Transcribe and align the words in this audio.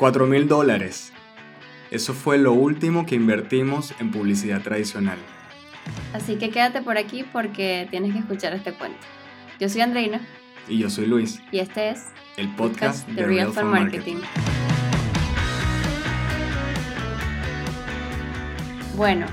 4 0.00 0.26
mil 0.26 0.48
dólares. 0.48 1.12
Eso 1.90 2.14
fue 2.14 2.38
lo 2.38 2.54
último 2.54 3.04
que 3.04 3.16
invertimos 3.16 3.92
en 4.00 4.10
publicidad 4.10 4.62
tradicional. 4.62 5.18
Así 6.14 6.36
que 6.36 6.48
quédate 6.48 6.80
por 6.80 6.96
aquí 6.96 7.22
porque 7.22 7.86
tienes 7.90 8.14
que 8.14 8.20
escuchar 8.20 8.54
este 8.54 8.72
cuento. 8.72 8.98
Yo 9.58 9.68
soy 9.68 9.82
Andreina. 9.82 10.22
Y 10.66 10.78
yo 10.78 10.88
soy 10.88 11.04
Luis. 11.04 11.42
Y 11.52 11.58
este 11.58 11.90
es 11.90 12.06
el 12.38 12.48
podcast, 12.56 13.06
de 13.08 13.26
Real, 13.26 13.52
Fun 13.52 13.66
Marketing. 13.66 14.16
Bueno, 18.96 19.26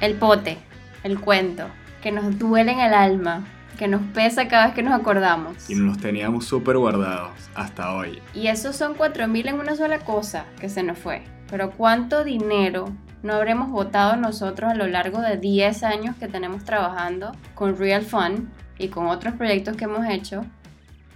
el 0.00 0.14
pote, 0.14 0.56
el 1.02 1.20
cuento, 1.20 1.68
que 2.02 2.12
nos 2.12 2.38
duele 2.38 2.72
en 2.72 2.80
el 2.80 2.94
alma, 2.94 3.46
que 3.78 3.88
nos 3.88 4.02
pesa 4.12 4.48
cada 4.48 4.66
vez 4.66 4.74
que 4.74 4.82
nos 4.82 4.92
acordamos. 4.92 5.70
Y 5.70 5.74
nos 5.76 5.86
los 5.86 5.98
teníamos 5.98 6.44
súper 6.44 6.76
guardados 6.76 7.30
hasta 7.54 7.94
hoy. 7.94 8.20
Y 8.34 8.48
esos 8.48 8.76
son 8.76 8.94
4.000 8.94 9.48
en 9.48 9.54
una 9.54 9.76
sola 9.76 10.00
cosa 10.00 10.44
que 10.60 10.68
se 10.68 10.82
nos 10.82 10.98
fue. 10.98 11.22
Pero 11.48 11.70
¿cuánto 11.70 12.24
dinero 12.24 12.92
no 13.22 13.32
habremos 13.32 13.70
votado 13.70 14.16
nosotros 14.16 14.70
a 14.70 14.74
lo 14.74 14.86
largo 14.88 15.20
de 15.20 15.38
10 15.38 15.84
años 15.84 16.16
que 16.16 16.28
tenemos 16.28 16.64
trabajando 16.64 17.32
con 17.54 17.78
Real 17.78 18.02
Fun 18.02 18.50
y 18.78 18.88
con 18.88 19.06
otros 19.06 19.34
proyectos 19.34 19.76
que 19.76 19.84
hemos 19.84 20.06
hecho? 20.06 20.44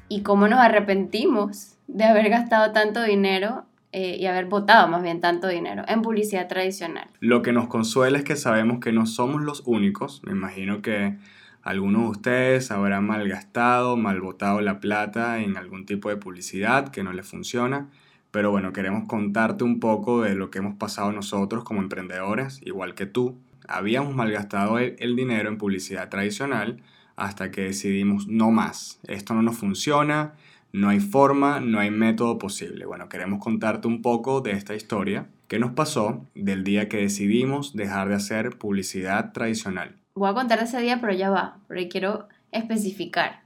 ¿Y 0.08 0.22
cómo 0.22 0.46
nos 0.46 0.60
arrepentimos 0.60 1.76
de 1.88 2.04
haber 2.04 2.30
gastado 2.30 2.72
tanto 2.72 3.02
dinero 3.02 3.64
eh, 3.90 4.16
y 4.18 4.26
haber 4.26 4.46
votado 4.46 4.86
más 4.88 5.02
bien 5.02 5.20
tanto 5.20 5.48
dinero 5.48 5.82
en 5.88 6.00
publicidad 6.00 6.46
tradicional? 6.46 7.08
Lo 7.18 7.42
que 7.42 7.52
nos 7.52 7.66
consuela 7.66 8.18
es 8.18 8.24
que 8.24 8.36
sabemos 8.36 8.78
que 8.78 8.92
no 8.92 9.04
somos 9.06 9.42
los 9.42 9.64
únicos. 9.66 10.22
Me 10.24 10.32
imagino 10.32 10.80
que 10.80 11.18
algunos 11.62 12.02
de 12.02 12.08
ustedes 12.08 12.70
habrán 12.72 13.06
malgastado, 13.06 13.96
malbotado 13.96 14.60
la 14.60 14.80
plata 14.80 15.40
en 15.40 15.56
algún 15.56 15.86
tipo 15.86 16.08
de 16.08 16.16
publicidad 16.16 16.88
que 16.88 17.04
no 17.04 17.12
les 17.12 17.26
funciona. 17.26 17.88
Pero 18.32 18.50
bueno, 18.50 18.72
queremos 18.72 19.06
contarte 19.06 19.62
un 19.62 19.78
poco 19.78 20.22
de 20.22 20.34
lo 20.34 20.50
que 20.50 20.58
hemos 20.58 20.74
pasado 20.74 21.12
nosotros 21.12 21.62
como 21.62 21.80
emprendedores, 21.80 22.60
igual 22.64 22.94
que 22.94 23.06
tú. 23.06 23.38
Habíamos 23.68 24.14
malgastado 24.16 24.78
el, 24.80 24.96
el 24.98 25.14
dinero 25.14 25.48
en 25.48 25.58
publicidad 25.58 26.08
tradicional 26.08 26.82
hasta 27.14 27.52
que 27.52 27.62
decidimos 27.62 28.26
no 28.26 28.50
más. 28.50 28.98
Esto 29.06 29.34
no 29.34 29.42
nos 29.42 29.56
funciona, 29.56 30.34
no 30.72 30.88
hay 30.88 30.98
forma, 30.98 31.60
no 31.60 31.78
hay 31.78 31.92
método 31.92 32.38
posible. 32.38 32.86
Bueno, 32.86 33.08
queremos 33.08 33.38
contarte 33.38 33.86
un 33.86 34.02
poco 34.02 34.40
de 34.40 34.52
esta 34.52 34.74
historia 34.74 35.28
que 35.46 35.60
nos 35.60 35.72
pasó 35.72 36.26
del 36.34 36.64
día 36.64 36.88
que 36.88 36.96
decidimos 36.96 37.76
dejar 37.76 38.08
de 38.08 38.16
hacer 38.16 38.58
publicidad 38.58 39.32
tradicional 39.32 40.01
voy 40.14 40.30
a 40.30 40.34
contar 40.34 40.62
ese 40.62 40.80
día, 40.80 40.98
pero 41.00 41.12
ya 41.12 41.30
va, 41.30 41.58
porque 41.66 41.88
quiero 41.88 42.28
especificar. 42.50 43.42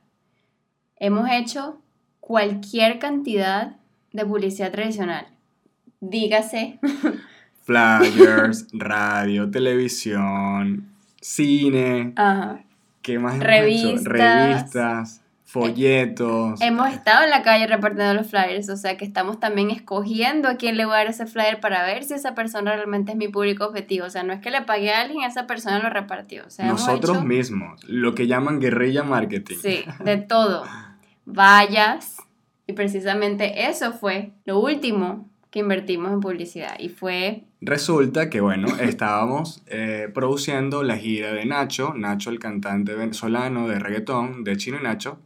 Hemos 0.99 1.29
hecho 1.31 1.81
cualquier 2.21 2.99
cantidad 2.99 3.77
de 4.13 4.25
publicidad 4.25 4.73
tradicional. 4.73 5.29
Dígase. 6.01 6.79
Flyers, 7.65 8.69
radio, 8.73 9.51
televisión, 9.51 10.89
cine. 11.21 12.13
Ajá. 12.17 12.63
¿Qué 13.03 13.19
más? 13.19 13.39
Revistas. 13.39 14.05
Revistas 14.05 15.21
folletos. 15.47 16.61
Hemos 16.61 16.93
estado 16.93 17.25
en 17.25 17.31
la 17.31 17.43
calle 17.43 17.67
repartiendo 17.69 18.13
los 18.15 18.29
flyers, 18.29 18.69
o 18.69 18.77
sea 18.77 18.97
que 18.97 19.05
estamos 19.05 19.39
también 19.39 19.71
escogiendo 19.71 20.49
a 20.49 20.57
quién 20.57 20.77
le 20.77 20.85
voy 20.85 20.95
a 20.95 20.99
dar 20.99 21.07
ese 21.07 21.27
flyer 21.27 21.61
para 21.61 21.85
ver 21.87 22.05
si 22.05 22.15
esa 22.15 22.35
persona 22.35 22.75
realmente 22.75 23.13
es 23.13 23.17
mi 23.17 23.29
público 23.29 23.65
objetivo. 23.65 24.07
O 24.07 24.11
sea, 24.11 24.25
no 24.25 24.33
es 24.33 24.41
que 24.41 24.51
le 24.51 24.63
pagué 24.63 24.93
a 24.93 25.01
alguien, 25.03 25.23
esa 25.23 25.47
persona 25.47 25.79
lo 25.79 25.89
repartió. 25.89 26.45
O 26.47 26.51
sea, 26.51 26.67
Nosotros 26.67 27.25
mismos, 27.25 27.83
lo 27.85 28.15
que 28.15 28.27
llaman 28.27 28.61
guerrilla 28.61 29.05
marketing. 29.05 29.57
Sí, 29.63 29.85
de 30.05 30.17
todo. 30.29 30.65
Vallas. 31.25 32.17
Y 32.67 32.73
precisamente 32.73 33.69
eso 33.69 33.93
fue 33.93 34.33
lo 34.45 34.59
último 34.59 35.31
que 35.57 35.61
invertimos 35.61 36.13
en 36.13 36.21
publicidad. 36.21 36.79
Y 36.79 36.91
fue... 36.91 37.45
Resulta 37.63 38.29
que, 38.29 38.43
bueno, 38.43 38.69
estábamos 38.79 39.63
eh, 39.69 40.11
produciendo 40.13 40.83
la 40.83 40.99
gira 40.99 41.33
de 41.33 41.47
Nacho, 41.47 41.95
Nacho 41.95 42.29
el 42.29 42.39
cantante 42.39 42.95
venezolano 42.95 43.67
de 43.67 43.79
reggaetón, 43.79 44.45
de 44.45 44.59
Chino 44.59 44.77
y 44.79 44.83
Nacho, 44.83 45.19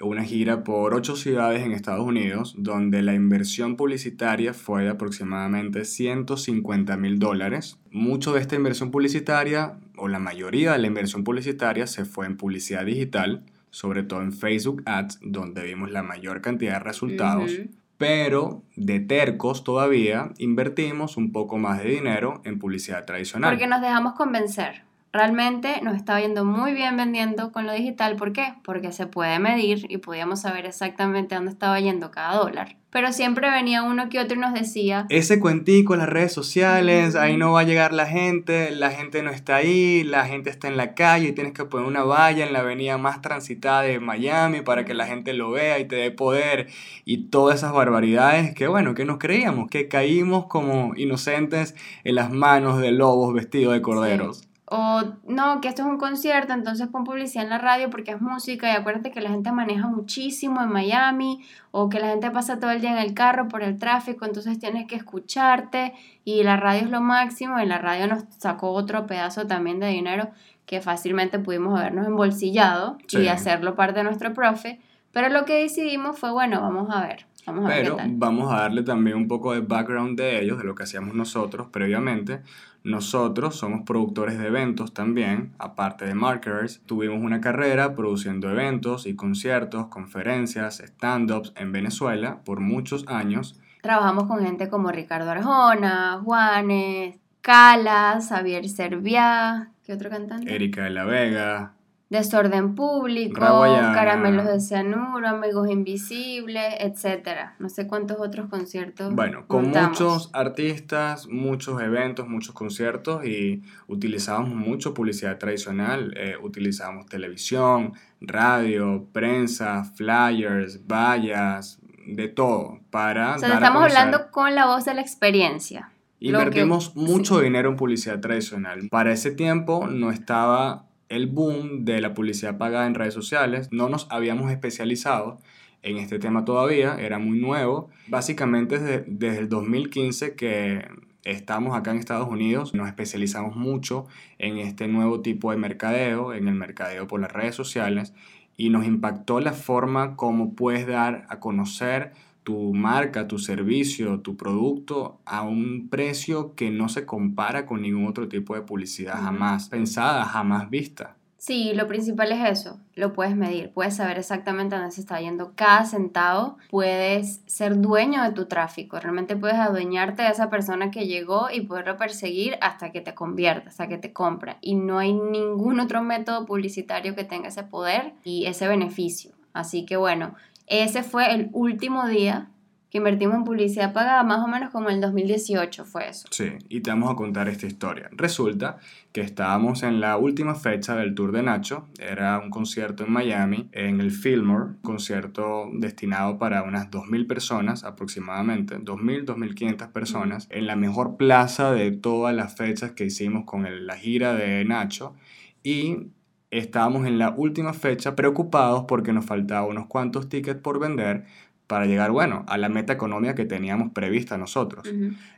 una 0.00 0.22
gira 0.22 0.62
por 0.62 0.94
ocho 0.94 1.16
ciudades 1.16 1.64
en 1.64 1.72
Estados 1.72 2.06
Unidos, 2.06 2.54
donde 2.56 3.02
la 3.02 3.14
inversión 3.14 3.74
publicitaria 3.74 4.54
fue 4.54 4.84
de 4.84 4.90
aproximadamente 4.90 5.84
150 5.84 6.96
mil 6.96 7.18
dólares. 7.18 7.80
Mucho 7.90 8.34
de 8.34 8.40
esta 8.40 8.54
inversión 8.54 8.92
publicitaria, 8.92 9.74
o 9.96 10.06
la 10.06 10.20
mayoría 10.20 10.70
de 10.70 10.78
la 10.78 10.86
inversión 10.86 11.24
publicitaria, 11.24 11.88
se 11.88 12.04
fue 12.04 12.26
en 12.26 12.36
publicidad 12.36 12.86
digital, 12.86 13.42
sobre 13.70 14.04
todo 14.04 14.22
en 14.22 14.32
Facebook 14.32 14.84
Ads, 14.86 15.18
donde 15.20 15.64
vimos 15.64 15.90
la 15.90 16.04
mayor 16.04 16.42
cantidad 16.42 16.74
de 16.74 16.84
resultados 16.84 17.50
pero 17.98 18.62
de 18.76 19.00
tercos 19.00 19.64
todavía 19.64 20.30
invertimos 20.38 21.16
un 21.16 21.32
poco 21.32 21.58
más 21.58 21.82
de 21.82 21.90
dinero 21.90 22.40
en 22.44 22.58
publicidad 22.58 23.04
tradicional. 23.04 23.50
Porque 23.50 23.66
nos 23.66 23.82
dejamos 23.82 24.14
convencer. 24.14 24.87
Realmente 25.12 25.80
nos 25.82 25.96
estaba 25.96 26.20
yendo 26.20 26.44
muy 26.44 26.74
bien 26.74 26.96
vendiendo 26.96 27.50
con 27.50 27.66
lo 27.66 27.72
digital. 27.72 28.16
¿Por 28.16 28.32
qué? 28.32 28.54
Porque 28.62 28.92
se 28.92 29.06
puede 29.06 29.38
medir 29.38 29.86
y 29.88 29.98
podíamos 29.98 30.42
saber 30.42 30.66
exactamente 30.66 31.34
dónde 31.34 31.50
estaba 31.50 31.80
yendo 31.80 32.10
cada 32.10 32.36
dólar. 32.36 32.76
Pero 32.90 33.12
siempre 33.12 33.50
venía 33.50 33.82
uno 33.82 34.08
que 34.08 34.18
otro 34.18 34.36
y 34.36 34.40
nos 34.40 34.54
decía... 34.54 35.06
Ese 35.10 35.40
cuentico 35.40 35.92
en 35.92 36.00
las 36.00 36.08
redes 36.08 36.32
sociales, 36.32 37.16
ahí 37.16 37.36
no 37.36 37.52
va 37.52 37.60
a 37.60 37.64
llegar 37.64 37.92
la 37.92 38.06
gente, 38.06 38.70
la 38.70 38.90
gente 38.90 39.22
no 39.22 39.30
está 39.30 39.56
ahí, 39.56 40.04
la 40.04 40.24
gente 40.24 40.48
está 40.48 40.68
en 40.68 40.78
la 40.78 40.94
calle 40.94 41.28
y 41.28 41.32
tienes 41.32 41.52
que 41.52 41.66
poner 41.66 41.86
una 41.86 42.02
valla 42.02 42.46
en 42.46 42.54
la 42.54 42.60
avenida 42.60 42.96
más 42.96 43.20
transitada 43.20 43.82
de 43.82 44.00
Miami 44.00 44.62
para 44.62 44.86
que 44.86 44.94
la 44.94 45.06
gente 45.06 45.34
lo 45.34 45.50
vea 45.50 45.78
y 45.78 45.86
te 45.86 45.96
dé 45.96 46.10
poder 46.10 46.68
y 47.04 47.28
todas 47.28 47.58
esas 47.58 47.72
barbaridades 47.72 48.54
que 48.54 48.68
bueno, 48.68 48.94
que 48.94 49.04
nos 49.04 49.18
creíamos, 49.18 49.68
que 49.68 49.88
caímos 49.88 50.46
como 50.46 50.94
inocentes 50.96 51.74
en 52.04 52.14
las 52.14 52.32
manos 52.32 52.80
de 52.80 52.92
lobos 52.92 53.34
vestidos 53.34 53.74
de 53.74 53.82
corderos. 53.82 54.47
O 54.70 55.02
no, 55.26 55.62
que 55.62 55.68
esto 55.68 55.80
es 55.80 55.88
un 55.88 55.96
concierto, 55.96 56.52
entonces 56.52 56.88
pon 56.88 57.04
publicidad 57.04 57.44
en 57.44 57.50
la 57.50 57.58
radio 57.58 57.88
porque 57.88 58.10
es 58.10 58.20
música 58.20 58.70
y 58.70 58.76
acuérdate 58.76 59.10
que 59.10 59.22
la 59.22 59.30
gente 59.30 59.50
maneja 59.50 59.86
muchísimo 59.88 60.62
en 60.62 60.68
Miami 60.68 61.42
o 61.70 61.88
que 61.88 61.98
la 62.00 62.08
gente 62.08 62.30
pasa 62.30 62.60
todo 62.60 62.70
el 62.72 62.82
día 62.82 62.92
en 62.92 62.98
el 62.98 63.14
carro 63.14 63.48
por 63.48 63.62
el 63.62 63.78
tráfico, 63.78 64.26
entonces 64.26 64.58
tienes 64.58 64.86
que 64.86 64.96
escucharte 64.96 65.94
y 66.24 66.42
la 66.42 66.58
radio 66.58 66.82
es 66.82 66.90
lo 66.90 67.00
máximo 67.00 67.58
y 67.60 67.64
la 67.64 67.78
radio 67.78 68.08
nos 68.08 68.24
sacó 68.36 68.72
otro 68.72 69.06
pedazo 69.06 69.46
también 69.46 69.80
de 69.80 69.86
dinero 69.86 70.28
que 70.66 70.82
fácilmente 70.82 71.38
pudimos 71.38 71.78
habernos 71.78 72.06
embolsillado 72.06 72.98
y 73.08 73.28
hacerlo 73.28 73.74
parte 73.74 74.00
de 74.00 74.04
nuestro 74.04 74.34
profe, 74.34 74.80
pero 75.12 75.30
lo 75.30 75.46
que 75.46 75.62
decidimos 75.62 76.18
fue, 76.18 76.30
bueno, 76.30 76.60
vamos 76.60 76.94
a 76.94 77.00
ver. 77.06 77.24
Vamos 77.48 77.64
a 77.64 77.68
Pero 77.68 77.96
ver 77.96 78.04
qué 78.04 78.10
tal. 78.10 78.18
vamos 78.18 78.52
a 78.52 78.60
darle 78.60 78.82
también 78.82 79.16
un 79.16 79.28
poco 79.28 79.52
de 79.52 79.60
background 79.60 80.18
de 80.18 80.40
ellos, 80.42 80.58
de 80.58 80.64
lo 80.64 80.74
que 80.74 80.84
hacíamos 80.84 81.14
nosotros 81.14 81.68
previamente. 81.70 82.40
Nosotros 82.84 83.56
somos 83.56 83.82
productores 83.82 84.38
de 84.38 84.46
eventos 84.46 84.94
también, 84.94 85.52
aparte 85.58 86.04
de 86.06 86.14
marketers. 86.14 86.80
Tuvimos 86.86 87.20
una 87.20 87.40
carrera 87.40 87.94
produciendo 87.94 88.50
eventos 88.50 89.06
y 89.06 89.16
conciertos, 89.16 89.88
conferencias, 89.88 90.80
stand-ups 90.80 91.52
en 91.56 91.72
Venezuela 91.72 92.40
por 92.44 92.60
muchos 92.60 93.06
años. 93.08 93.60
Trabajamos 93.82 94.24
con 94.24 94.44
gente 94.44 94.68
como 94.68 94.90
Ricardo 94.90 95.30
Arjona, 95.30 96.20
Juanes, 96.24 97.16
Calas, 97.40 98.28
Javier 98.28 98.68
Serviá, 98.68 99.70
¿qué 99.84 99.92
otro 99.92 100.10
cantante? 100.10 100.54
Erika 100.54 100.84
de 100.84 100.90
la 100.90 101.04
Vega, 101.04 101.72
Desorden 102.10 102.74
público, 102.74 103.38
Raguayana. 103.38 103.92
Caramelos 103.92 104.46
de 104.46 104.60
cianuro, 104.60 105.28
Amigos 105.28 105.68
Invisibles, 105.70 106.74
etcétera. 106.80 107.54
No 107.58 107.68
sé 107.68 107.86
cuántos 107.86 108.18
otros 108.18 108.48
conciertos. 108.48 109.14
Bueno, 109.14 109.46
con 109.46 109.64
montamos. 109.64 109.90
muchos 110.00 110.30
artistas, 110.32 111.26
muchos 111.28 111.82
eventos, 111.82 112.26
muchos 112.26 112.54
conciertos 112.54 113.26
y 113.26 113.62
utilizábamos 113.88 114.54
mucho 114.54 114.94
publicidad 114.94 115.36
tradicional, 115.36 116.14
eh, 116.16 116.36
utilizábamos 116.42 117.04
televisión, 117.06 117.92
radio, 118.22 119.06
prensa, 119.12 119.84
flyers, 119.84 120.86
vallas, 120.86 121.78
de 122.06 122.28
todo 122.28 122.80
para... 122.90 123.36
O 123.36 123.38
sea, 123.38 123.48
dar 123.50 123.58
estamos 123.62 123.82
hablando 123.82 124.30
con 124.30 124.54
la 124.54 124.64
voz 124.64 124.86
de 124.86 124.94
la 124.94 125.02
experiencia. 125.02 125.90
Lo 126.20 126.38
que- 126.38 126.44
Invertimos 126.44 126.96
mucho 126.96 127.36
sí. 127.38 127.44
dinero 127.44 127.68
en 127.68 127.76
publicidad 127.76 128.18
tradicional. 128.18 128.88
Para 128.90 129.12
ese 129.12 129.30
tiempo 129.30 129.86
no 129.88 130.10
estaba 130.10 130.86
el 131.08 131.26
boom 131.26 131.84
de 131.84 132.00
la 132.00 132.14
publicidad 132.14 132.58
pagada 132.58 132.86
en 132.86 132.94
redes 132.94 133.14
sociales, 133.14 133.68
no 133.72 133.88
nos 133.88 134.06
habíamos 134.10 134.50
especializado 134.50 135.38
en 135.82 135.96
este 135.96 136.18
tema 136.18 136.44
todavía, 136.44 136.96
era 136.98 137.18
muy 137.18 137.38
nuevo. 137.38 137.88
Básicamente 138.08 138.78
desde, 138.78 139.04
desde 139.06 139.38
el 139.38 139.48
2015 139.48 140.34
que 140.34 140.88
estamos 141.24 141.76
acá 141.76 141.90
en 141.90 141.98
Estados 141.98 142.28
Unidos, 142.28 142.74
nos 142.74 142.88
especializamos 142.88 143.56
mucho 143.56 144.06
en 144.38 144.58
este 144.58 144.88
nuevo 144.88 145.20
tipo 145.20 145.50
de 145.50 145.56
mercadeo, 145.56 146.32
en 146.32 146.48
el 146.48 146.54
mercadeo 146.54 147.06
por 147.06 147.20
las 147.20 147.32
redes 147.32 147.54
sociales, 147.54 148.14
y 148.56 148.70
nos 148.70 148.86
impactó 148.86 149.40
la 149.40 149.52
forma 149.52 150.16
como 150.16 150.54
puedes 150.54 150.86
dar 150.86 151.26
a 151.28 151.38
conocer 151.38 152.12
tu 152.48 152.72
marca, 152.72 153.28
tu 153.28 153.38
servicio, 153.38 154.20
tu 154.20 154.34
producto 154.34 155.20
a 155.26 155.42
un 155.42 155.90
precio 155.90 156.54
que 156.54 156.70
no 156.70 156.88
se 156.88 157.04
compara 157.04 157.66
con 157.66 157.82
ningún 157.82 158.06
otro 158.06 158.26
tipo 158.26 158.54
de 158.54 158.62
publicidad 158.62 159.20
jamás 159.20 159.68
pensada, 159.68 160.24
jamás 160.24 160.70
vista. 160.70 161.14
Sí, 161.36 161.74
lo 161.74 161.86
principal 161.86 162.32
es 162.32 162.60
eso, 162.60 162.80
lo 162.94 163.12
puedes 163.12 163.36
medir, 163.36 163.70
puedes 163.74 163.96
saber 163.96 164.16
exactamente 164.16 164.76
dónde 164.76 164.92
se 164.92 165.02
está 165.02 165.20
yendo 165.20 165.52
cada 165.56 165.84
centavo, 165.84 166.56
puedes 166.70 167.42
ser 167.44 167.82
dueño 167.82 168.22
de 168.22 168.32
tu 168.32 168.46
tráfico, 168.46 168.98
realmente 168.98 169.36
puedes 169.36 169.58
adueñarte 169.58 170.22
de 170.22 170.30
esa 170.30 170.48
persona 170.48 170.90
que 170.90 171.06
llegó 171.06 171.50
y 171.52 171.60
poderlo 171.60 171.98
perseguir 171.98 172.56
hasta 172.62 172.92
que 172.92 173.02
te 173.02 173.14
convierta, 173.14 173.68
hasta 173.68 173.88
que 173.88 173.98
te 173.98 174.14
compra. 174.14 174.56
Y 174.62 174.74
no 174.74 174.98
hay 174.98 175.12
ningún 175.12 175.80
otro 175.80 176.02
método 176.02 176.46
publicitario 176.46 177.14
que 177.14 177.24
tenga 177.24 177.48
ese 177.48 177.64
poder 177.64 178.14
y 178.24 178.46
ese 178.46 178.66
beneficio. 178.66 179.32
Así 179.52 179.84
que 179.84 179.96
bueno, 179.96 180.34
ese 180.68 181.02
fue 181.02 181.34
el 181.34 181.50
último 181.52 182.06
día 182.06 182.50
que 182.90 182.98
invertimos 182.98 183.36
en 183.36 183.44
publicidad 183.44 183.92
pagada, 183.92 184.22
más 184.22 184.42
o 184.42 184.48
menos 184.48 184.70
como 184.70 184.88
el 184.88 185.00
2018 185.00 185.84
fue 185.84 186.08
eso. 186.08 186.26
Sí, 186.30 186.52
y 186.70 186.80
te 186.80 186.90
vamos 186.90 187.10
a 187.10 187.16
contar 187.16 187.46
esta 187.48 187.66
historia. 187.66 188.08
Resulta 188.12 188.78
que 189.12 189.20
estábamos 189.20 189.82
en 189.82 190.00
la 190.00 190.16
última 190.16 190.54
fecha 190.54 190.96
del 190.96 191.14
tour 191.14 191.32
de 191.32 191.42
Nacho, 191.42 191.86
era 191.98 192.38
un 192.38 192.48
concierto 192.48 193.04
en 193.04 193.12
Miami, 193.12 193.68
en 193.72 194.00
el 194.00 194.10
Fillmore, 194.10 194.76
concierto 194.80 195.68
destinado 195.74 196.38
para 196.38 196.62
unas 196.62 196.90
2.000 196.90 197.26
personas 197.26 197.84
aproximadamente, 197.84 198.78
2.000, 198.78 199.26
2.500 199.26 199.92
personas, 199.92 200.46
en 200.50 200.66
la 200.66 200.76
mejor 200.76 201.18
plaza 201.18 201.72
de 201.72 201.90
todas 201.92 202.34
las 202.34 202.56
fechas 202.56 202.92
que 202.92 203.04
hicimos 203.04 203.44
con 203.44 203.66
la 203.86 203.96
gira 203.96 204.32
de 204.32 204.64
Nacho, 204.64 205.14
y 205.62 206.08
estábamos 206.50 207.06
en 207.06 207.18
la 207.18 207.30
última 207.30 207.72
fecha 207.72 208.16
preocupados 208.16 208.84
porque 208.88 209.12
nos 209.12 209.24
faltaban 209.24 209.70
unos 209.70 209.86
cuantos 209.86 210.28
tickets 210.28 210.60
por 210.60 210.78
vender 210.78 211.24
para 211.66 211.86
llegar, 211.86 212.10
bueno, 212.10 212.44
a 212.48 212.56
la 212.56 212.68
meta 212.68 212.94
económica 212.94 213.34
que 213.34 213.44
teníamos 213.44 213.92
prevista 213.92 214.38
nosotros. 214.38 214.88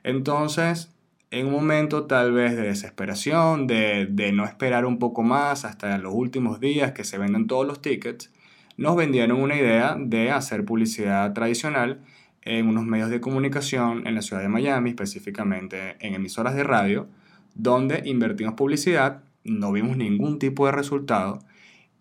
Entonces, 0.04 0.94
en 1.32 1.46
un 1.46 1.52
momento 1.52 2.06
tal 2.06 2.32
vez 2.32 2.56
de 2.56 2.62
desesperación, 2.62 3.66
de, 3.66 4.06
de, 4.08 4.32
no 4.32 4.44
esperar 4.44 4.86
un 4.86 4.98
poco 4.98 5.22
más 5.22 5.64
hasta 5.64 5.98
los 5.98 6.14
últimos 6.14 6.60
días 6.60 6.92
que 6.92 7.04
se 7.04 7.18
vendan 7.18 7.48
todos 7.48 7.66
los 7.66 7.82
tickets, 7.82 8.32
nos 8.76 8.96
vendieron 8.96 9.40
una 9.40 9.56
idea 9.56 9.96
de 9.98 10.30
hacer 10.30 10.64
publicidad 10.64 11.32
tradicional 11.32 12.00
en 12.42 12.68
unos 12.68 12.84
medios 12.84 13.10
de 13.10 13.20
comunicación 13.20 14.06
en 14.06 14.14
la 14.14 14.22
ciudad 14.22 14.42
de 14.42 14.48
Miami, 14.48 14.90
específicamente 14.90 15.96
en 16.00 16.14
emisoras 16.14 16.54
de 16.54 16.64
radio, 16.64 17.08
donde 17.54 18.02
invertimos 18.04 18.54
publicidad, 18.54 19.22
no 19.44 19.72
vimos 19.72 19.96
ningún 19.96 20.38
tipo 20.38 20.66
de 20.66 20.72
resultado 20.72 21.40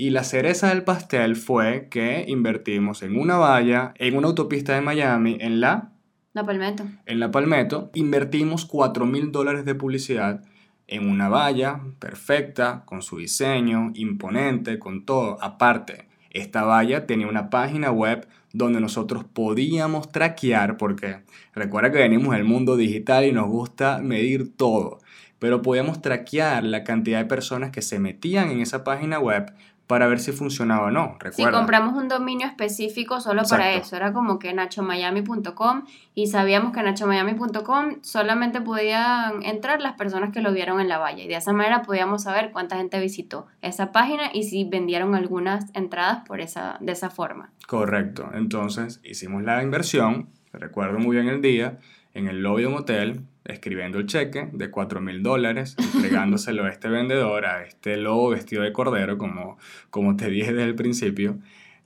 y 0.02 0.12
la 0.12 0.24
cereza 0.24 0.70
del 0.70 0.86
pastel 0.86 1.36
fue 1.36 1.90
que 1.92 2.24
invertimos 2.26 3.04
en 3.04 3.20
una 3.20 3.36
valla, 3.36 3.94
en 3.98 4.16
una 4.16 4.28
autopista 4.28 4.74
de 4.74 4.80
Miami, 4.80 5.38
en 5.42 5.60
la... 5.60 5.92
La 6.32 6.46
Palmetto. 6.46 6.86
En 7.06 7.20
la 7.20 7.32
Palmetto. 7.32 7.92
Invertimos 7.96 8.66
4 8.66 9.06
mil 9.06 9.34
dólares 9.34 9.66
de 9.66 9.76
publicidad 9.76 10.42
en 10.88 11.10
una 11.10 11.28
valla 11.28 11.82
perfecta, 12.00 12.84
con 12.86 13.02
su 13.02 13.18
diseño, 13.18 13.92
imponente, 13.94 14.80
con 14.80 15.06
todo. 15.06 15.38
Aparte, 15.44 16.08
esta 16.30 16.64
valla 16.64 17.06
tenía 17.06 17.28
una 17.28 17.50
página 17.50 17.92
web 17.92 18.26
donde 18.54 18.80
nosotros 18.80 19.26
podíamos 19.26 20.14
traquear, 20.14 20.78
porque 20.78 21.24
recuerda 21.54 21.92
que 21.92 22.00
venimos 22.00 22.36
del 22.36 22.46
mundo 22.46 22.78
digital 22.78 23.26
y 23.26 23.34
nos 23.34 23.48
gusta 23.48 24.00
medir 24.02 24.56
todo, 24.56 25.00
pero 25.40 25.62
podíamos 25.62 26.02
traquear 26.02 26.64
la 26.64 26.84
cantidad 26.84 27.20
de 27.20 27.26
personas 27.26 27.72
que 27.72 27.82
se 27.82 28.00
metían 28.00 28.52
en 28.52 28.60
esa 28.60 28.84
página 28.84 29.20
web 29.20 29.54
para 29.90 30.06
ver 30.06 30.20
si 30.20 30.32
funcionaba 30.32 30.86
o 30.86 30.92
no. 30.92 31.18
Si 31.32 31.44
compramos 31.44 31.96
un 31.96 32.08
dominio 32.08 32.46
específico 32.46 33.20
solo 33.22 33.42
para 33.50 33.74
eso, 33.74 33.96
era 33.96 34.14
como 34.14 34.38
que 34.38 34.54
nachomiami.com 34.54 35.86
y 36.14 36.28
sabíamos 36.28 36.74
que 36.74 36.84
nachomiami.com 36.84 37.96
solamente 38.04 38.62
podían 38.62 39.42
entrar 39.42 39.82
las 39.82 39.94
personas 39.94 40.32
que 40.32 40.42
lo 40.42 40.54
vieron 40.54 40.80
en 40.80 40.90
la 40.90 41.00
valla 41.00 41.24
y 41.24 41.28
de 41.28 41.38
esa 41.38 41.54
manera 41.54 41.82
podíamos 41.82 42.22
saber 42.22 42.52
cuánta 42.52 42.78
gente 42.78 43.00
visitó 43.00 43.48
esa 43.64 43.92
página 43.92 44.30
y 44.32 44.44
si 44.44 44.64
vendieron 44.64 45.16
algunas 45.16 45.66
entradas 45.74 46.24
por 46.28 46.40
esa, 46.40 46.78
de 46.82 46.92
esa 46.92 47.10
forma. 47.10 47.50
Correcto, 47.66 48.30
entonces 48.36 49.00
hicimos 49.04 49.42
la 49.42 49.64
inversión, 49.64 50.30
recuerdo 50.54 51.00
muy 51.00 51.16
bien 51.16 51.30
el 51.30 51.42
día, 51.42 51.80
en 52.14 52.28
el 52.28 52.42
lobby 52.42 52.64
de 52.64 52.68
un 52.68 52.76
hotel, 52.76 53.22
escribiendo 53.46 54.00
el 54.00 54.06
cheque 54.06 54.50
de 54.52 54.70
4 54.70 55.02
mil 55.02 55.24
dólares, 55.24 55.76
entregándoselo 55.96 56.66
a 56.66 56.70
este 56.70 56.90
vendedor, 56.90 57.46
a 57.46 57.64
este 57.64 57.98
lobo 57.98 58.30
vestido 58.30 58.64
de 58.64 58.74
cordero, 58.74 59.18
como, 59.18 59.58
como 59.90 60.16
te 60.16 60.30
dije 60.30 60.54
desde 60.54 60.70
el 60.70 60.76
principio. 60.76 61.38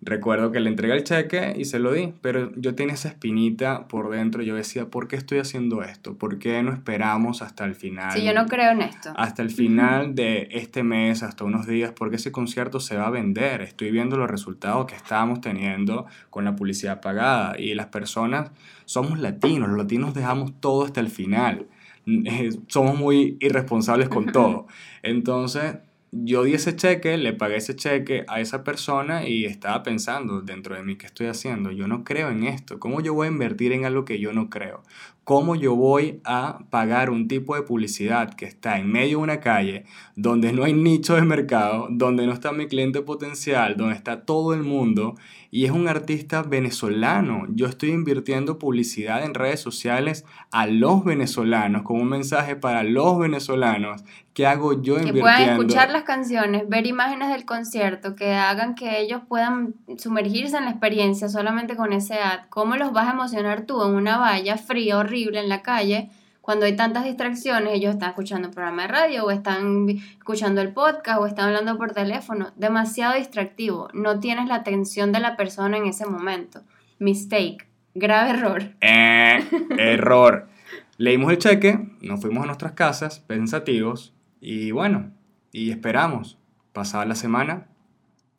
Recuerdo 0.05 0.51
que 0.51 0.59
le 0.59 0.69
entregué 0.69 0.95
el 0.95 1.03
cheque 1.03 1.53
y 1.57 1.65
se 1.65 1.79
lo 1.79 1.94
di, 1.94 2.13
pero 2.21 2.51
yo 2.55 2.75
tenía 2.75 2.94
esa 2.94 3.09
espinita 3.09 3.88
por 3.88 4.09
dentro. 4.09 4.41
Yo 4.41 4.55
decía, 4.55 4.88
¿por 4.88 5.07
qué 5.07 5.15
estoy 5.15 5.39
haciendo 5.39 5.81
esto? 5.83 6.17
¿Por 6.17 6.39
qué 6.39 6.61
no 6.61 6.73
esperamos 6.73 7.41
hasta 7.41 7.65
el 7.65 7.75
final? 7.75 8.11
Sí, 8.11 8.23
yo 8.23 8.33
no 8.33 8.45
creo 8.47 8.71
en 8.71 8.81
esto. 8.81 9.13
Hasta 9.15 9.41
el 9.41 9.50
final 9.50 10.15
de 10.15 10.50
este 10.51 10.83
mes, 10.83 11.23
hasta 11.23 11.44
unos 11.44 11.67
días, 11.67 11.91
porque 11.91 12.17
ese 12.17 12.31
concierto 12.31 12.79
se 12.79 12.97
va 12.97 13.07
a 13.07 13.11
vender. 13.11 13.61
Estoy 13.61 13.91
viendo 13.91 14.17
los 14.17 14.29
resultados 14.29 14.85
que 14.85 14.95
estábamos 14.95 15.41
teniendo 15.41 16.05
con 16.29 16.44
la 16.45 16.55
publicidad 16.55 17.01
pagada 17.01 17.59
y 17.59 17.73
las 17.73 17.88
personas 17.88 18.51
somos 18.85 19.19
latinos, 19.19 19.69
los 19.69 19.77
latinos 19.77 20.13
dejamos 20.13 20.53
todo 20.59 20.85
hasta 20.85 21.00
el 21.00 21.09
final. 21.09 21.67
Eh, 22.05 22.50
somos 22.67 23.00
muy 23.00 23.38
irresponsables 23.39 24.09
con 24.09 24.25
todo. 24.33 24.67
Entonces, 25.03 25.77
yo 26.15 26.44
di 26.44 26.54
ese 26.54 26.75
cheque, 26.75 27.18
le 27.18 27.33
pagué 27.33 27.56
ese 27.57 27.75
cheque 27.75 28.24
a 28.27 28.39
esa 28.39 28.63
persona 28.63 29.27
y 29.27 29.45
estaba 29.45 29.81
pensando 29.81 30.42
dentro 30.42 30.75
de 30.75 30.83
mí, 30.83 30.95
¿qué 30.95 31.07
estoy 31.07 31.25
haciendo? 31.25 31.71
Yo 31.71 31.88
no 31.88 32.04
creo 32.04 32.30
en 32.30 32.44
esto. 32.44 32.80
¿Cómo 32.80 33.01
yo 33.01 33.15
voy 33.15 33.27
a 33.27 33.31
invertir 33.31 33.71
en 33.71 33.86
algo 33.86 34.06
que 34.06 34.19
yo 34.19 34.31
no 34.31 34.50
creo? 34.50 34.83
¿Cómo 35.24 35.56
yo 35.56 35.75
voy 35.75 36.21
a 36.24 36.60
pagar 36.69 37.10
un 37.10 37.27
tipo 37.27 37.56
de 37.56 37.63
publicidad 37.63 38.36
que 38.36 38.45
está 38.45 38.77
en 38.77 38.92
medio 38.92 39.18
de 39.18 39.24
una 39.24 39.39
calle, 39.39 39.86
donde 40.15 40.54
no 40.54 40.65
hay 40.65 40.74
nicho 40.74 41.15
de 41.15 41.24
mercado, 41.24 41.88
donde 41.89 42.27
no 42.27 42.33
está 42.33 42.51
mi 42.51 42.68
cliente 42.68 43.01
potencial, 43.01 43.75
donde 43.75 43.95
está 43.95 44.25
todo 44.25 44.54
el 44.54 44.62
mundo 44.62 45.15
y 45.53 45.65
es 45.65 45.71
un 45.71 45.88
artista 45.88 46.41
venezolano? 46.41 47.45
Yo 47.50 47.67
estoy 47.67 47.91
invirtiendo 47.91 48.57
publicidad 48.57 49.23
en 49.23 49.35
redes 49.35 49.59
sociales 49.59 50.25
a 50.50 50.65
los 50.65 51.05
venezolanos 51.05 51.83
con 51.83 52.01
un 52.01 52.09
mensaje 52.09 52.55
para 52.55 52.81
los 52.81 53.19
venezolanos. 53.19 54.03
¿Qué 54.33 54.47
hago 54.47 54.81
yo 54.81 54.95
invirtiendo? 54.95 55.13
Que 55.13 55.21
puedan 55.21 55.50
escuchar 55.51 55.91
las 55.91 56.05
canciones, 56.05 56.67
ver 56.67 56.88
imágenes 56.88 57.29
del 57.29 57.45
concierto, 57.45 58.15
que 58.15 58.33
hagan 58.33 58.73
que 58.73 59.00
ellos 59.00 59.21
puedan 59.27 59.75
sumergirse 60.00 60.57
en 60.57 60.65
la 60.65 60.71
experiencia 60.71 61.29
solamente 61.29 61.75
con 61.75 61.94
ese 61.94 62.15
ad. 62.15 62.47
¿Cómo 62.50 62.75
los 62.75 62.91
vas 62.91 63.09
a 63.09 63.11
emocionar 63.11 63.67
tú 63.67 63.83
en 63.83 63.94
una 63.94 64.17
valla 64.17 64.57
fría, 64.57 64.97
horrible 64.97 65.39
en 65.39 65.50
la 65.50 65.61
calle? 65.61 66.09
Cuando 66.44 66.66
hay 66.66 66.75
tantas 66.75 67.06
distracciones, 67.06 67.72
ellos 67.74 67.94
están 67.94 68.10
escuchando 68.10 68.50
un 68.50 68.54
programa 68.54 68.81
de 68.81 68.90
radio 68.90 69.24
o 69.24 69.31
están 69.31 69.88
escuchando 69.88 70.60
el 70.60 70.74
podcast 70.74 71.22
o 71.22 71.25
están 71.25 71.45
hablando 71.45 71.78
por 71.78 71.94
teléfono. 71.94 72.51
Demasiado 72.57 73.16
distractivo. 73.16 73.88
No 73.94 74.19
tienes 74.19 74.50
la 74.50 74.56
atención 74.56 75.13
de 75.13 75.22
la 75.22 75.38
persona 75.38 75.78
en 75.78 75.86
ese 75.86 76.06
momento. 76.06 76.60
Mistake. 77.00 77.66
Grave 77.95 78.31
error. 78.31 78.63
Eh, 78.81 79.42
error. 79.78 80.50
Leímos 80.98 81.32
el 81.32 81.38
cheque, 81.38 81.79
nos 82.01 82.20
fuimos 82.20 82.44
a 82.44 82.48
nuestras 82.48 82.74
casas 82.74 83.22
pensativos 83.22 84.13
y 84.41 84.72
bueno, 84.72 85.12
y 85.53 85.72
esperamos. 85.72 86.38
Pasada 86.74 87.06
la 87.06 87.15
semana, 87.15 87.67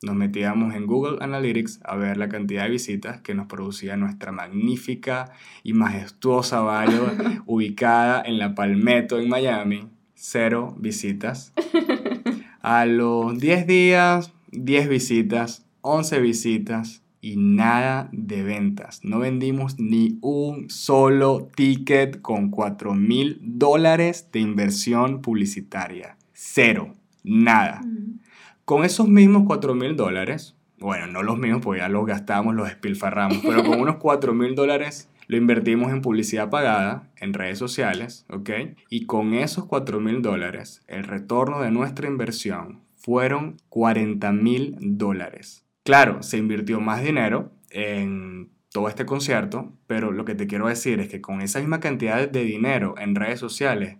nos 0.01 0.15
metíamos 0.15 0.75
en 0.75 0.85
Google 0.85 1.17
Analytics 1.21 1.79
a 1.83 1.95
ver 1.95 2.17
la 2.17 2.29
cantidad 2.29 2.63
de 2.63 2.69
visitas 2.69 3.21
que 3.21 3.33
nos 3.33 3.47
producía 3.47 3.97
nuestra 3.97 4.31
magnífica 4.31 5.31
y 5.63 5.73
majestuosa 5.73 6.61
valla 6.61 7.41
ubicada 7.45 8.21
en 8.25 8.37
la 8.37 8.55
Palmetto 8.55 9.19
en 9.19 9.29
Miami. 9.29 9.87
Cero 10.13 10.75
visitas. 10.77 11.53
A 12.61 12.85
los 12.87 13.37
10 13.39 13.67
días, 13.67 14.33
10 14.51 14.89
visitas, 14.89 15.65
11 15.81 16.19
visitas 16.19 17.03
y 17.21 17.37
nada 17.37 18.09
de 18.11 18.43
ventas. 18.43 19.01
No 19.03 19.19
vendimos 19.19 19.79
ni 19.79 20.17
un 20.21 20.69
solo 20.69 21.47
ticket 21.55 22.21
con 22.21 22.49
4 22.49 22.93
mil 22.95 23.39
dólares 23.41 24.29
de 24.31 24.39
inversión 24.39 25.21
publicitaria. 25.21 26.17
Cero. 26.33 26.93
Nada. 27.23 27.81
Con 28.65 28.83
esos 28.83 29.07
mismos 29.07 29.43
4 29.45 29.75
mil 29.75 29.95
dólares, 29.95 30.55
bueno, 30.79 31.05
no 31.05 31.21
los 31.21 31.37
mismos 31.37 31.61
porque 31.61 31.81
ya 31.81 31.87
los 31.87 32.03
gastamos, 32.07 32.55
los 32.55 32.67
despilfarramos, 32.67 33.37
pero 33.45 33.63
con 33.63 33.79
unos 33.79 33.97
4 33.97 34.33
mil 34.33 34.55
dólares 34.55 35.07
lo 35.27 35.37
invertimos 35.37 35.91
en 35.91 36.01
publicidad 36.01 36.49
pagada, 36.49 37.11
en 37.17 37.35
redes 37.35 37.59
sociales, 37.59 38.25
¿ok? 38.27 38.49
Y 38.89 39.05
con 39.05 39.35
esos 39.35 39.65
4 39.65 39.99
mil 39.99 40.23
dólares, 40.23 40.83
el 40.87 41.03
retorno 41.03 41.61
de 41.61 41.69
nuestra 41.69 42.07
inversión 42.07 42.81
fueron 42.95 43.57
40 43.69 44.31
mil 44.31 44.75
dólares. 44.79 45.63
Claro, 45.83 46.23
se 46.23 46.37
invirtió 46.37 46.81
más 46.81 47.03
dinero 47.03 47.51
en 47.69 48.49
todo 48.71 48.89
este 48.89 49.05
concierto, 49.05 49.73
pero 49.85 50.11
lo 50.11 50.25
que 50.25 50.33
te 50.33 50.47
quiero 50.47 50.67
decir 50.67 50.99
es 50.99 51.07
que 51.07 51.21
con 51.21 51.41
esa 51.41 51.59
misma 51.59 51.79
cantidad 51.79 52.27
de 52.27 52.43
dinero 52.43 52.95
en 52.97 53.13
redes 53.13 53.39
sociales, 53.39 53.97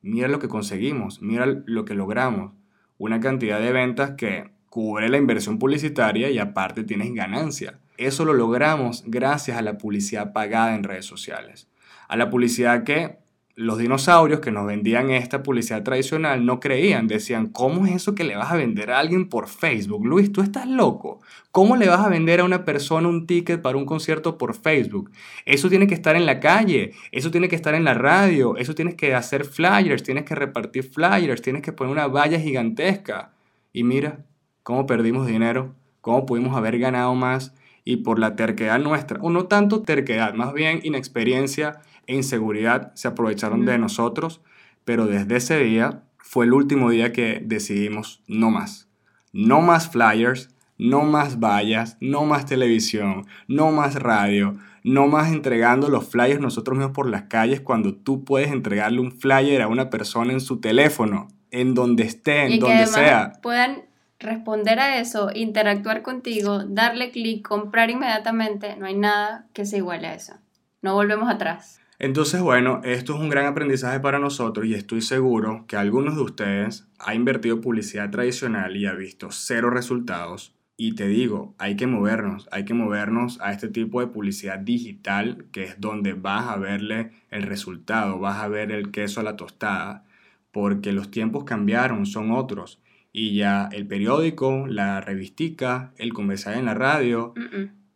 mira 0.00 0.26
lo 0.26 0.38
que 0.38 0.48
conseguimos, 0.48 1.20
mira 1.20 1.44
lo 1.44 1.84
que 1.84 1.92
logramos 1.92 2.52
una 2.98 3.20
cantidad 3.20 3.60
de 3.60 3.72
ventas 3.72 4.12
que 4.12 4.50
cubre 4.68 5.08
la 5.08 5.16
inversión 5.16 5.58
publicitaria 5.58 6.30
y 6.30 6.38
aparte 6.38 6.84
tienes 6.84 7.12
ganancia. 7.14 7.78
Eso 7.96 8.24
lo 8.24 8.34
logramos 8.34 9.04
gracias 9.06 9.56
a 9.56 9.62
la 9.62 9.78
publicidad 9.78 10.32
pagada 10.32 10.74
en 10.74 10.84
redes 10.84 11.06
sociales. 11.06 11.68
A 12.08 12.16
la 12.16 12.30
publicidad 12.30 12.84
que 12.84 13.18
los 13.56 13.78
dinosaurios 13.78 14.40
que 14.40 14.50
nos 14.52 14.66
vendían 14.66 15.10
esta 15.10 15.42
publicidad 15.42 15.82
tradicional 15.82 16.44
no 16.44 16.60
creían, 16.60 17.08
decían, 17.08 17.46
¿cómo 17.46 17.86
es 17.86 17.94
eso 17.94 18.14
que 18.14 18.22
le 18.22 18.36
vas 18.36 18.52
a 18.52 18.56
vender 18.56 18.90
a 18.90 18.98
alguien 18.98 19.30
por 19.30 19.48
Facebook? 19.48 20.04
Luis, 20.04 20.30
tú 20.30 20.42
estás 20.42 20.68
loco. 20.68 21.20
¿Cómo 21.52 21.74
le 21.76 21.88
vas 21.88 22.00
a 22.00 22.10
vender 22.10 22.40
a 22.40 22.44
una 22.44 22.66
persona 22.66 23.08
un 23.08 23.26
ticket 23.26 23.62
para 23.62 23.78
un 23.78 23.86
concierto 23.86 24.36
por 24.36 24.54
Facebook? 24.54 25.10
Eso 25.46 25.70
tiene 25.70 25.86
que 25.86 25.94
estar 25.94 26.16
en 26.16 26.26
la 26.26 26.38
calle, 26.38 26.92
eso 27.12 27.30
tiene 27.30 27.48
que 27.48 27.56
estar 27.56 27.74
en 27.74 27.84
la 27.84 27.94
radio, 27.94 28.58
eso 28.58 28.74
tienes 28.74 28.94
que 28.94 29.14
hacer 29.14 29.46
flyers, 29.46 30.02
tienes 30.02 30.24
que 30.24 30.34
repartir 30.34 30.84
flyers, 30.84 31.40
tienes 31.40 31.62
que 31.62 31.72
poner 31.72 31.92
una 31.92 32.08
valla 32.08 32.38
gigantesca. 32.38 33.32
Y 33.72 33.84
mira, 33.84 34.26
cómo 34.64 34.84
perdimos 34.84 35.26
dinero, 35.26 35.74
cómo 36.02 36.26
pudimos 36.26 36.54
haber 36.54 36.78
ganado 36.78 37.14
más 37.14 37.54
y 37.86 37.98
por 37.98 38.18
la 38.18 38.34
terquedad 38.34 38.80
nuestra, 38.80 39.20
o 39.22 39.30
no 39.30 39.46
tanto 39.46 39.82
terquedad, 39.82 40.34
más 40.34 40.52
bien 40.52 40.80
inexperiencia 40.82 41.80
e 42.08 42.16
inseguridad 42.16 42.92
se 42.94 43.06
aprovecharon 43.06 43.64
de 43.64 43.78
nosotros, 43.78 44.42
pero 44.84 45.06
desde 45.06 45.36
ese 45.36 45.60
día 45.60 46.02
fue 46.18 46.46
el 46.46 46.52
último 46.52 46.90
día 46.90 47.12
que 47.12 47.40
decidimos 47.42 48.24
no 48.26 48.50
más. 48.50 48.88
No 49.32 49.60
más 49.60 49.88
flyers, 49.88 50.50
no 50.78 51.02
más 51.02 51.38
vallas, 51.38 51.96
no 52.00 52.24
más 52.24 52.44
televisión, 52.44 53.24
no 53.46 53.70
más 53.70 53.94
radio, 53.94 54.56
no 54.82 55.06
más 55.06 55.30
entregando 55.30 55.88
los 55.88 56.08
flyers 56.08 56.40
nosotros 56.40 56.76
mismos 56.76 56.92
por 56.92 57.08
las 57.08 57.22
calles 57.22 57.60
cuando 57.60 57.94
tú 57.94 58.24
puedes 58.24 58.50
entregarle 58.50 58.98
un 58.98 59.12
flyer 59.12 59.62
a 59.62 59.68
una 59.68 59.90
persona 59.90 60.32
en 60.32 60.40
su 60.40 60.60
teléfono, 60.60 61.28
en 61.52 61.74
donde 61.74 62.02
esté, 62.02 62.52
en 62.52 62.58
donde 62.58 62.86
sea. 62.86 63.34
Puedan 63.42 63.84
responder 64.18 64.78
a 64.80 64.98
eso, 64.98 65.30
interactuar 65.34 66.02
contigo, 66.02 66.64
darle 66.64 67.10
clic, 67.10 67.46
comprar 67.46 67.90
inmediatamente, 67.90 68.76
no 68.76 68.86
hay 68.86 68.96
nada 68.96 69.46
que 69.52 69.64
se 69.66 69.78
iguale 69.78 70.06
a 70.06 70.14
eso. 70.14 70.34
No 70.82 70.94
volvemos 70.94 71.28
atrás. 71.28 71.80
Entonces, 71.98 72.42
bueno, 72.42 72.82
esto 72.84 73.14
es 73.14 73.20
un 73.20 73.30
gran 73.30 73.46
aprendizaje 73.46 74.00
para 74.00 74.18
nosotros 74.18 74.66
y 74.66 74.74
estoy 74.74 75.00
seguro 75.00 75.64
que 75.66 75.76
algunos 75.76 76.14
de 76.14 76.22
ustedes 76.22 76.86
ha 76.98 77.14
invertido 77.14 77.62
publicidad 77.62 78.10
tradicional 78.10 78.76
y 78.76 78.86
ha 78.86 78.92
visto 78.92 79.28
cero 79.30 79.70
resultados. 79.70 80.54
Y 80.76 80.94
te 80.94 81.08
digo, 81.08 81.54
hay 81.56 81.76
que 81.76 81.86
movernos, 81.86 82.48
hay 82.52 82.66
que 82.66 82.74
movernos 82.74 83.40
a 83.40 83.50
este 83.50 83.68
tipo 83.68 84.00
de 84.00 84.08
publicidad 84.08 84.58
digital, 84.58 85.46
que 85.50 85.62
es 85.62 85.80
donde 85.80 86.12
vas 86.12 86.48
a 86.48 86.56
verle 86.56 87.12
el 87.30 87.44
resultado, 87.44 88.18
vas 88.18 88.42
a 88.42 88.48
ver 88.48 88.70
el 88.72 88.90
queso 88.90 89.20
a 89.20 89.22
la 89.22 89.36
tostada, 89.36 90.04
porque 90.52 90.92
los 90.92 91.10
tiempos 91.10 91.44
cambiaron, 91.44 92.04
son 92.04 92.30
otros. 92.30 92.78
Y 93.18 93.34
ya 93.34 93.70
el 93.72 93.86
periódico, 93.86 94.66
la 94.68 95.00
revistica, 95.00 95.94
el 95.96 96.12
comercial 96.12 96.58
en 96.58 96.66
la 96.66 96.74
radio, 96.74 97.32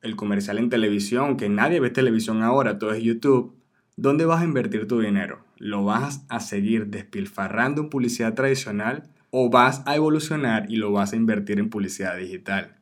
el 0.00 0.16
comercial 0.16 0.58
en 0.58 0.70
televisión, 0.70 1.36
que 1.36 1.50
nadie 1.50 1.78
ve 1.78 1.90
televisión 1.90 2.42
ahora, 2.42 2.78
todo 2.78 2.92
es 2.92 3.02
YouTube 3.02 3.60
¿Dónde 4.00 4.24
vas 4.24 4.40
a 4.40 4.46
invertir 4.46 4.88
tu 4.88 4.98
dinero? 4.98 5.44
¿Lo 5.58 5.84
vas 5.84 6.24
a 6.30 6.40
seguir 6.40 6.86
despilfarrando 6.86 7.82
en 7.82 7.90
publicidad 7.90 8.32
tradicional 8.32 9.10
o 9.28 9.50
vas 9.50 9.82
a 9.84 9.94
evolucionar 9.94 10.70
y 10.70 10.76
lo 10.76 10.90
vas 10.90 11.12
a 11.12 11.16
invertir 11.16 11.58
en 11.58 11.68
publicidad 11.68 12.16
digital? 12.16 12.78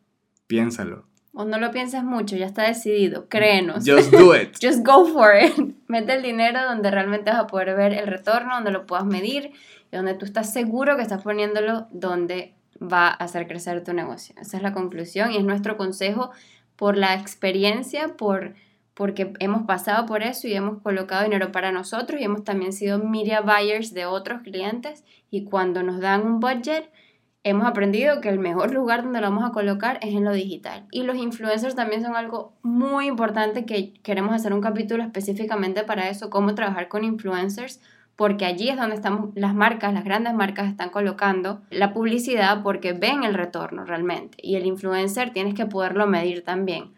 Piénsalo. 0.47 1.09
O 1.41 1.45
no 1.45 1.57
lo 1.59 1.71
pienses 1.71 2.03
mucho, 2.03 2.35
ya 2.35 2.47
está 2.47 2.65
decidido, 2.65 3.29
créenos. 3.29 3.85
Just 3.87 4.11
do 4.11 4.35
it. 4.43 4.57
Just 4.61 4.85
go 4.85 5.07
for 5.07 5.37
it. 5.41 5.55
Mete 5.87 6.15
el 6.15 6.23
dinero 6.25 6.65
donde 6.65 6.91
realmente 6.91 7.31
vas 7.31 7.39
a 7.39 7.47
poder 7.47 7.77
ver 7.77 7.93
el 7.93 8.09
retorno, 8.09 8.57
donde 8.57 8.73
lo 8.73 8.87
puedas 8.87 9.05
medir 9.05 9.53
y 9.93 9.97
donde 9.97 10.15
tú 10.15 10.25
estás 10.25 10.53
seguro 10.53 10.97
que 10.97 11.03
estás 11.03 11.23
poniéndolo 11.23 11.87
donde 11.93 12.55
va 12.83 13.07
a 13.07 13.13
hacer 13.13 13.47
crecer 13.47 13.85
tu 13.85 13.93
negocio. 13.93 14.35
Esa 14.41 14.57
es 14.57 14.65
la 14.65 14.73
conclusión 14.73 15.31
y 15.31 15.37
es 15.37 15.45
nuestro 15.45 15.77
consejo 15.77 16.33
por 16.75 16.97
la 16.97 17.15
experiencia, 17.15 18.17
por 18.17 18.55
porque 18.95 19.33
hemos 19.39 19.65
pasado 19.65 20.07
por 20.07 20.25
eso 20.25 20.49
y 20.49 20.55
hemos 20.55 20.83
colocado 20.83 21.23
dinero 21.23 21.53
para 21.53 21.71
nosotros 21.71 22.21
y 22.21 22.25
hemos 22.25 22.43
también 22.43 22.73
sido 22.73 22.99
media 22.99 23.43
buyers 23.43 23.95
de 23.95 24.07
otros 24.07 24.43
clientes 24.43 25.05
y 25.31 25.45
cuando 25.45 25.85
nos 25.85 26.01
dan 26.01 26.27
un 26.27 26.41
budget 26.41 26.91
hemos 27.45 27.67
aprendido 27.67 28.21
que 28.21 28.29
el 28.29 28.39
mejor 28.39 28.73
lugar 28.73 29.05
donde 29.05 29.21
lo 29.21 29.31
vamos 29.31 29.49
a 29.49 29.53
colocar 29.53 29.99
es 30.03 30.15
en 30.15 30.25
lo 30.25 30.33
digital. 30.33 30.87
Y 30.91 31.03
los 31.03 31.17
influencers 31.17 31.75
también 31.75 32.03
son 32.03 32.17
algo 32.17 32.53
muy 32.63 33.07
importante 33.07 33.65
que 33.65 33.95
queremos 34.03 34.35
hacer 34.35 34.53
un 34.53 34.61
capítulo 34.61 35.03
específicamente 35.03 35.85
para 35.85 36.09
eso, 36.09 36.31
cómo 36.31 36.55
trabajar 36.55 36.89
con 36.89 37.05
influencers, 37.05 37.81
porque 38.17 38.45
allí 38.45 38.69
es 38.69 38.77
donde 38.77 38.97
estamos 38.97 39.31
las 39.37 39.55
marcas, 39.55 39.95
las 39.95 40.05
grandes 40.05 40.35
marcas 40.35 40.69
están 40.69 40.91
colocando 40.91 41.63
la 41.71 41.93
publicidad 41.93 42.63
porque 42.65 42.93
ven 42.93 43.23
el 43.23 43.35
retorno 43.35 43.85
realmente. 43.85 44.37
Y 44.43 44.57
el 44.57 44.67
influencer 44.67 45.31
tienes 45.31 45.55
que 45.55 45.67
poderlo 45.67 46.07
medir 46.07 46.43
también. 46.43 46.95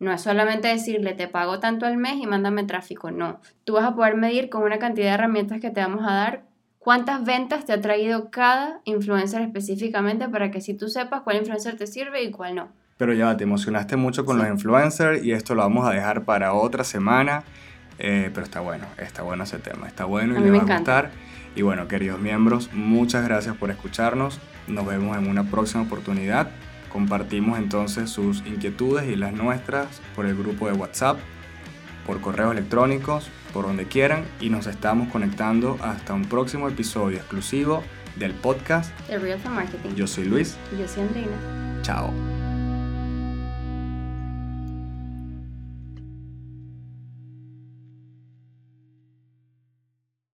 No 0.00 0.12
es 0.12 0.20
solamente 0.20 0.68
decirle 0.68 1.14
te 1.14 1.28
pago 1.28 1.60
tanto 1.60 1.86
al 1.86 1.96
mes 1.96 2.16
y 2.16 2.26
mándame 2.26 2.64
tráfico, 2.64 3.12
no. 3.12 3.40
Tú 3.62 3.74
vas 3.74 3.84
a 3.84 3.94
poder 3.94 4.16
medir 4.16 4.50
con 4.50 4.64
una 4.64 4.80
cantidad 4.80 5.06
de 5.06 5.14
herramientas 5.14 5.60
que 5.60 5.70
te 5.70 5.80
vamos 5.80 6.02
a 6.04 6.12
dar 6.12 6.42
cuántas 6.84 7.24
ventas 7.24 7.64
te 7.64 7.72
ha 7.72 7.80
traído 7.80 8.30
cada 8.30 8.80
influencer 8.84 9.40
específicamente 9.40 10.28
para 10.28 10.50
que 10.50 10.60
si 10.60 10.74
tú 10.74 10.88
sepas 10.88 11.22
cuál 11.22 11.38
influencer 11.38 11.78
te 11.78 11.86
sirve 11.86 12.22
y 12.22 12.30
cuál 12.30 12.54
no. 12.54 12.68
Pero 12.98 13.14
ya 13.14 13.34
te 13.36 13.44
emocionaste 13.44 13.96
mucho 13.96 14.26
con 14.26 14.36
los 14.36 14.46
influencers 14.46 15.24
y 15.24 15.32
esto 15.32 15.54
lo 15.54 15.62
vamos 15.62 15.88
a 15.88 15.92
dejar 15.92 16.24
para 16.24 16.52
otra 16.52 16.84
semana. 16.84 17.42
Eh, 17.98 18.30
pero 18.34 18.44
está 18.44 18.60
bueno, 18.60 18.84
está 18.98 19.22
bueno 19.22 19.44
ese 19.44 19.58
tema, 19.58 19.86
está 19.86 20.04
bueno 20.04 20.38
y 20.38 20.42
le 20.42 20.50
va 20.50 20.58
a 20.58 20.76
gustar. 20.76 21.10
Y 21.56 21.62
bueno, 21.62 21.88
queridos 21.88 22.20
miembros, 22.20 22.70
muchas 22.74 23.24
gracias 23.24 23.56
por 23.56 23.70
escucharnos. 23.70 24.38
Nos 24.68 24.86
vemos 24.86 25.16
en 25.16 25.26
una 25.28 25.44
próxima 25.44 25.84
oportunidad. 25.84 26.50
Compartimos 26.92 27.58
entonces 27.58 28.10
sus 28.10 28.44
inquietudes 28.46 29.08
y 29.08 29.16
las 29.16 29.32
nuestras 29.32 30.02
por 30.14 30.26
el 30.26 30.36
grupo 30.36 30.66
de 30.66 30.74
WhatsApp, 30.74 31.18
por 32.06 32.20
correos 32.20 32.52
electrónicos, 32.52 33.28
por 33.52 33.66
donde 33.66 33.86
quieran 33.86 34.24
y 34.40 34.50
nos 34.50 34.66
estamos 34.66 35.08
conectando 35.08 35.78
hasta 35.82 36.14
un 36.14 36.24
próximo 36.24 36.68
episodio 36.68 37.18
exclusivo 37.18 37.82
del 38.16 38.32
podcast 38.32 38.94
The 39.06 39.18
Real 39.18 39.40
Marketing. 39.50 39.94
Yo 39.94 40.06
soy 40.06 40.24
Luis. 40.24 40.56
Y 40.74 40.80
yo 40.80 40.88
soy 40.88 41.02
Andrina. 41.02 41.82
Chao. 41.82 42.33